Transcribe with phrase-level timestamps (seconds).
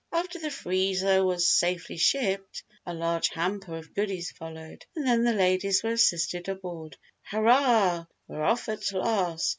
[0.11, 5.31] After the freezer was safely shipped, a large hamper of goodies followed, and then the
[5.33, 6.97] ladies were assisted aboard.
[7.21, 8.07] "Hurrah!
[8.27, 9.49] We're off at last!"